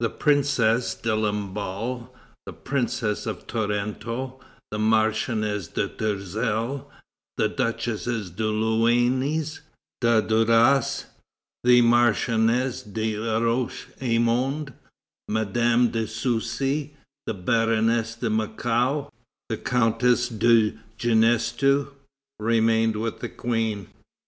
[0.00, 2.08] The Princess de Lamballe,
[2.44, 4.40] the Princess of Tarento,
[4.72, 6.90] the Marchioness de Tourzel,
[7.36, 9.60] the Duchesses de Luynes,
[10.00, 11.06] de Duras, de Maillé,
[11.62, 14.74] the Marchioness de Laroche Aymon,
[15.28, 16.96] Madame de Soucy,
[17.28, 19.08] the Baroness de Mackau,
[19.48, 21.86] the Countess de Ginestous,
[22.40, 23.86] remained with the Queen.